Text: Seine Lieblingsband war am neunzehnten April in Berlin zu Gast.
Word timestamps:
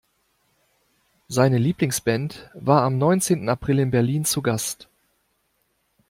Seine 1.27 1.59
Lieblingsband 1.59 2.49
war 2.55 2.81
am 2.81 2.97
neunzehnten 2.97 3.49
April 3.49 3.77
in 3.77 3.91
Berlin 3.91 4.25
zu 4.25 4.41
Gast. 4.41 4.89